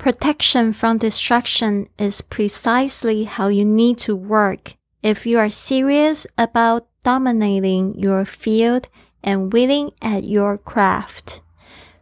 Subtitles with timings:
[0.00, 6.84] Protection from distraction is precisely how you need to work if you are serious about
[7.02, 8.84] dominating your field
[9.22, 11.40] and winning at your craft.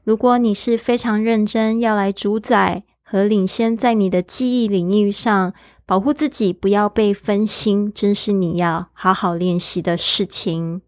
[0.02, 5.54] 如果你是非常认真要来主宰和领先在你的记忆领域上，
[5.86, 10.82] 保护自己不要被分心，真是你要好好练习的事情。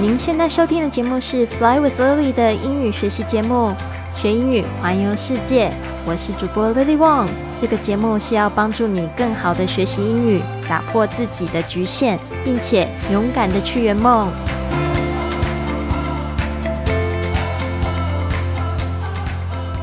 [0.00, 3.74] 您现在收听的节目是《Fly with Lily》的英语学习节目，
[4.16, 5.72] 学英语环游世界。
[6.06, 7.26] 我是主播 Lily Wong。
[7.56, 14.30] 这个节目是要帮助你更好的学习英语，打破自己的局限，并且勇敢的去圆梦。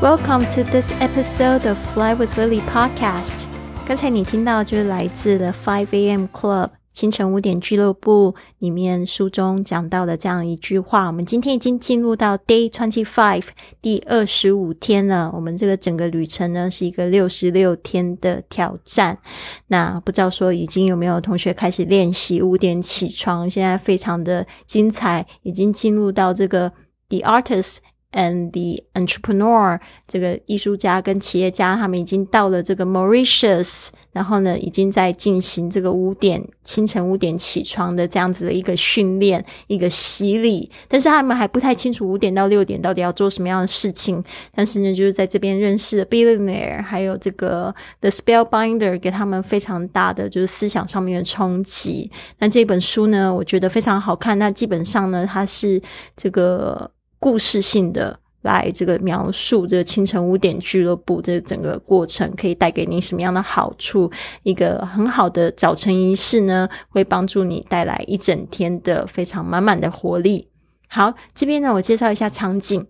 [0.00, 3.42] Welcome to this episode of Fly with Lily podcast。
[3.86, 6.24] 刚才你听到就是来自的 Five A.M.
[6.32, 6.75] Club。
[6.96, 13.44] 清晨五点俱乐部里面书中讲到的这样一句话，我们今天已经进入到 Day Twenty Five
[13.82, 15.30] 第二十五天了。
[15.34, 19.18] 我们这个整个旅程呢是一个六十六天的挑战。
[19.66, 23.50] 那不知道说已经有没有同学开始练习五点起床？
[23.50, 26.72] 现在非常的精彩，已经进入到这个
[27.10, 27.80] The Artist。
[28.16, 29.78] And the entrepreneur，
[30.08, 40.70] 这个艺术家跟企业家，他们已经到了这个 Mauritius，然后呢，已经在进行这个五点清晨五点起床的这样子的一个训练，一个洗礼。
[40.88, 44.24] 但是他们还不太清楚五点到六点到底要做什么样的事情。
[44.54, 52.10] 但是呢，就是在这边认识了 Billionaire，还有这个 The Spellbinder，给他们非常大的就是思想上面的冲击。
[52.38, 54.38] 那这本书呢，我觉得非常好看。
[54.38, 55.82] 那基本上呢，它是
[56.16, 56.90] 这个。
[57.18, 64.10] 故事性的来这个描述这个清晨五点俱乐部这整个过程可以带给你什么样的好处？
[64.44, 70.48] 一个很好的早晨仪式呢，会帮助你带来一整天的非常满满的活力。
[70.88, 72.86] 好，这边呢，我介绍一下场景。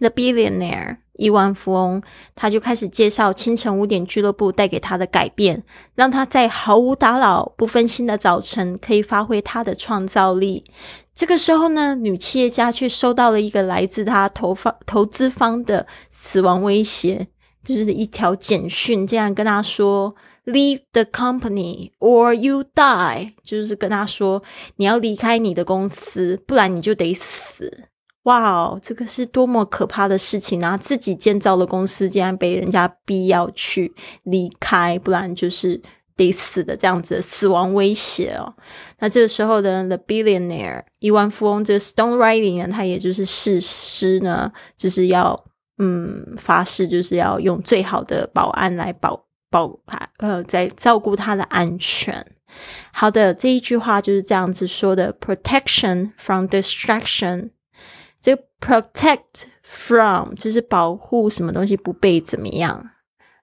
[0.00, 2.02] The billionaire 亿万富翁，
[2.34, 5.62] 他就开始介绍清晨五点俱乐部带给他的改变，
[5.94, 10.64] 让他在毫无打扰、不分心的早晨可以发挥他的创造力。
[11.14, 17.28] 这个时候呢，女企业家却收到了一个来自她投方投资方的死亡威胁，
[17.62, 24.42] 就是一条简讯，这样跟她说：“Leave the company or you die。”就是跟她说
[24.74, 27.84] 你要离开你的公司，不然你就得死。
[28.24, 30.76] 哇哦，这个是多么可怕的事情啊！
[30.76, 35.80] 自己建造的公司竟然被人家逼要去离开，不然就是。
[36.16, 38.54] 得死的这样子的死亡威胁哦，
[39.00, 45.44] 那这个时候的 The Billionaire 亿万富翁这个 Stone Writing 呢，他也就是誓师呢，就是要
[45.78, 49.76] 嗯发誓，就是要用最好的保安来保保
[50.18, 52.24] 呃，在照顾他的安全。
[52.92, 57.50] 好的，这一句话就是这样子说的：Protection from distraction。
[58.64, 62.90] Protect from 就是保护什么东西不被怎么样。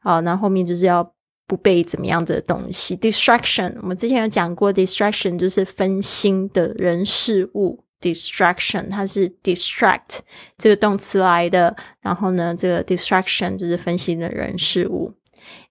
[0.02, 1.14] 好，那后面就是要。
[1.48, 3.76] 不被怎么样的东西，distraction。
[3.82, 7.84] 我们之前有讲过，distraction 就是分心的人事物。
[8.00, 10.20] distraction 它是 distract
[10.58, 15.14] 这个动词来的，然后呢，这个 distraction 就是分心的人事物。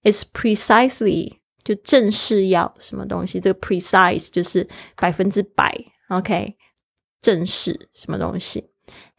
[0.03, 5.75] It's precisely 就正是要什么东西，这个 precise 就是百分之百。
[6.11, 6.57] OK，
[7.23, 8.70] 正是什么东西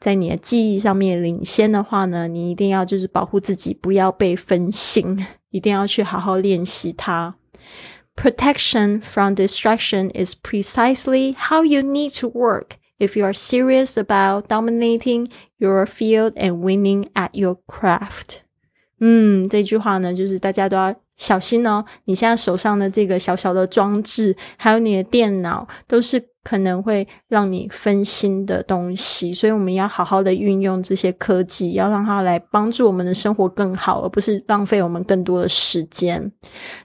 [0.00, 7.36] 在你的记忆上面领先的话呢，你一定要就是保护自己，不要被分心，一定要去好好练习它。
[8.14, 15.28] Protection from distraction is precisely how you need to work if you are serious about dominating
[15.56, 18.42] your field and winning at your craft.
[18.99, 21.83] 嗯，这句话呢，就是大家都要小心哦。
[22.05, 29.33] 你现在手上的这个小小的装置，还有你的电脑，都是可能会让你分心的东西。
[29.33, 36.31] 所以我们要好好的运用这些科技，要让它来帮助我们的生活更好，而不是浪费我们更多的时间。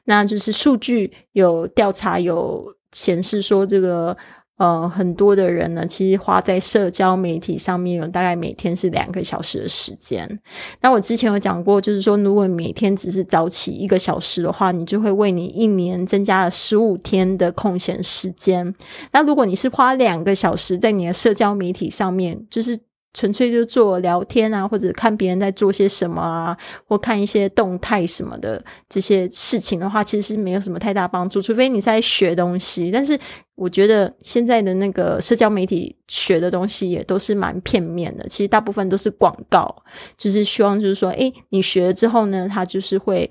[0.04, 4.16] 那就是数据有调查有显示说这个。
[4.56, 10.40] 呃，很多的人呢，其实花在社交媒体上面有大概每天是两个小时的时间。
[10.80, 18.72] 那我之前有讲过，就是说，如果每天只是早起一个小时的话，你就会为你一年增加了十五天的空闲时间。
[19.10, 22.78] 那如果你是花两个小时在你的社交媒体上面，就是
[23.14, 26.56] 纯粹就做聊天啊，或者看别人在做些什么啊，
[26.86, 31.40] 或看一些动态什么的这些事情的话，其实是没有什么太大帮助。
[31.40, 33.18] 除非你在学东西，但是
[33.54, 38.28] 我觉得现在的那个社交媒体学的东西也都是蛮片面的。
[38.28, 39.74] 其实大部分都是广告，
[40.18, 43.30] 就是希望就是说，诶，你学了之后呢，它就是会。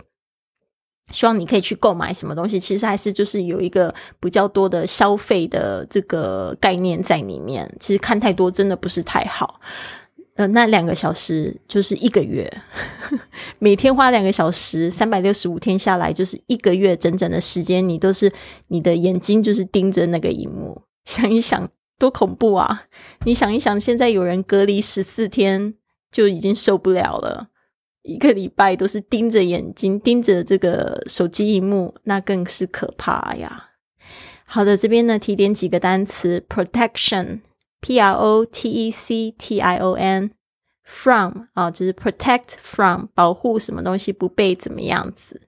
[1.13, 7.71] 希望你可以去购买什么东西，其实还是就是有一个比较多的消费的这个概念在里面。
[7.79, 9.61] 其实看太多真的不是太好。
[10.35, 12.51] 呃，那两个小时就是一个月，
[13.59, 18.33] 每天花两个小时，三百六十五天下来就是一个月整整的时间，你都是
[18.69, 20.81] 你的眼睛就是盯着那个荧幕。
[21.05, 21.69] 想一想，
[21.99, 22.85] 多恐怖啊！
[23.25, 25.75] 你想一想，现在有人隔离十四天
[26.11, 27.49] 就已经受不了了。
[28.03, 33.69] 一个礼拜都是盯着眼睛，盯着这个手机荧幕，那更是可怕呀。
[34.45, 45.41] 好的，这边呢提点几个单词：protection，p r o t e c t i o n；from 啊，就是 protect from，保护什么东西不被怎么样子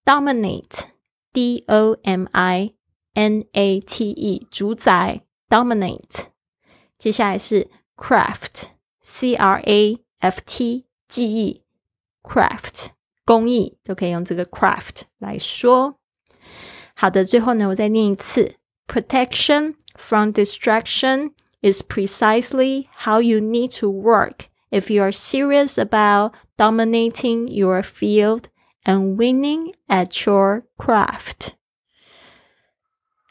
[0.03, 0.85] dominate
[1.31, 2.73] d o m i
[3.13, 6.25] n a t e 主宰 dominate。
[6.97, 8.65] 接下来是 craft
[9.01, 11.63] c r a f t 技艺
[12.21, 12.87] craft
[13.25, 15.99] 工艺都可以用这个 craft 来说。
[16.95, 18.55] 好的，最后呢，我再念一次
[18.87, 21.33] protection from distraction。
[21.61, 28.43] is precisely how you need to work if you are serious about dominating your field
[28.85, 31.53] and winning at your craft.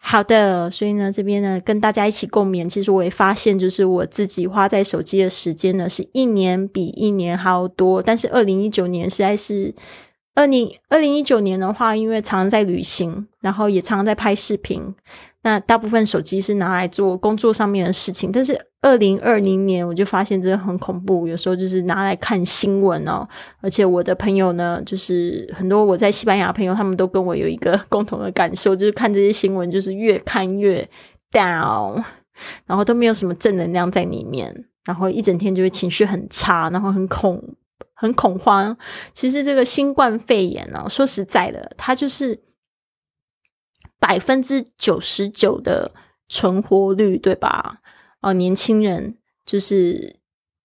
[0.05, 2.69] 好的，所以呢，这边呢，跟大家一起共勉。
[2.69, 8.03] 其实我也发现，就是我自己花在手机的时间呢，是一年比一年还要多。
[8.03, 9.73] 但是二零一九年实在是，
[10.38, 14.94] 二零二零一九年的话，因为常常在旅行，然后也常常在拍视频，
[15.42, 23.28] 那大部分手机是拿来做工作上面的事情，但是二零二零年我就发现真的很恐怖，有时候就是拿来看新闻哦。
[23.62, 30.88] 而且我的朋友呢，就是很多我在西班牙朋友，他们都跟我有一个共同的感受，就是看这些新闻就是越看越
[31.32, 32.04] down，
[32.68, 37.44] 然后都没有什么正能量在里面，然后一整天就会情绪很差，然后很恐
[37.98, 38.78] 很恐慌。
[39.12, 42.44] 其实这个新冠肺炎呢，说实在的，它就是。
[44.00, 45.92] 百分之九十九的
[46.30, 47.82] 存活率，对吧？
[48.22, 50.20] 哦，年轻人就是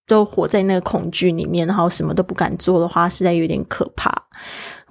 [0.06, 4.21] 都活在那个恐惧里面，然后什么都不敢做的话，实在有点可怕。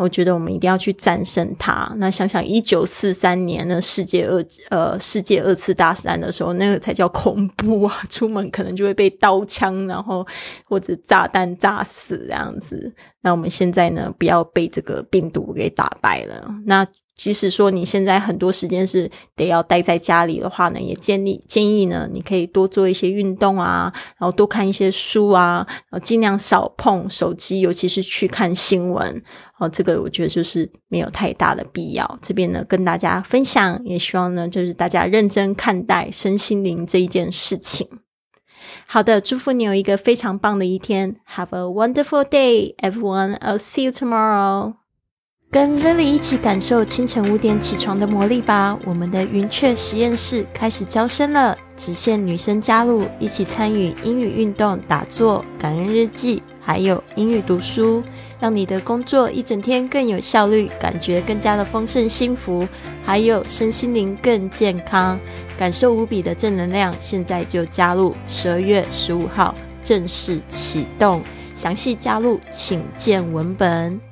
[0.01, 1.92] 我觉得我们一定要去战胜它。
[1.98, 8.03] 那想想一九四三年的世界二呃世界二次大战的时候，那个才叫恐怖啊！
[8.09, 10.25] 出门可能就会被刀枪，然后
[10.65, 12.92] 或者炸弹炸死这样子。
[13.21, 16.53] 那我们现在呢，不要被这个病毒给打败了。
[16.65, 16.86] 那。
[17.22, 29.22] 即使说你现在很多时间是得要待在家里的话呢，也建议建议呢，你可以多做一些运动啊，然后多看一些书啊，然后尽量少碰手机，尤其是去看新闻。
[29.60, 32.20] 哦，这个我觉得就是没有太大的必要。
[32.24, 37.88] 这边呢跟大家分享，也希望呢就是大家认真看待身心灵这一件事情。
[38.88, 41.18] 好的，祝福你有一个非常棒的一天。
[41.36, 43.38] Have a wonderful day, everyone.
[43.38, 44.81] I'll see you tomorrow.
[45.51, 48.79] 跟 Lily 一起感受清晨五点起床的魔力吧！
[48.86, 58.01] 我们的云雀实验室开始招生了，只限女生加入，一起参与英语运动、打坐、感恩日记，还有英语读书，
[58.39, 62.65] 让你的工作一整天更有效率，感觉更加的丰盛幸福，
[63.03, 65.20] 还有身心灵更健康，
[65.58, 66.96] 感受无比的正能量。
[66.98, 69.53] 现在就加入，十二月十五号
[69.84, 71.22] 正式启动，
[71.55, 74.11] 详细加入请见文本。